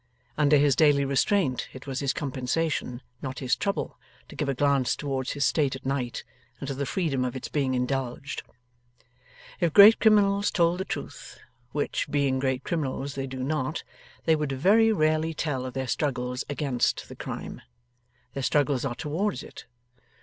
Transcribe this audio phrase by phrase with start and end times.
[0.35, 4.95] Under his daily restraint, it was his compensation, not his trouble, to give a glance
[4.95, 6.23] towards his state at night,
[6.59, 8.41] and to the freedom of its being indulged.
[9.59, 11.37] If great criminals told the truth
[11.71, 13.83] which, being great criminals, they do not
[14.25, 17.61] they would very rarely tell of their struggles against the crime.
[18.33, 19.67] Their struggles are towards it.